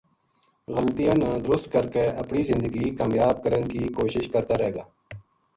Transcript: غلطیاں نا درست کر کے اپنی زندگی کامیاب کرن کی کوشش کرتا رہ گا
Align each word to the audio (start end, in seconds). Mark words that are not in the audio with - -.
غلطیاں 0.75 1.17
نا 1.21 1.29
درست 1.45 1.65
کر 1.73 1.85
کے 1.93 2.03
اپنی 2.21 2.41
زندگی 2.49 2.95
کامیاب 2.97 3.43
کرن 3.43 3.67
کی 3.71 3.87
کوشش 3.97 4.27
کرتا 4.33 4.57
رہ 4.61 4.73
گا 4.75 4.83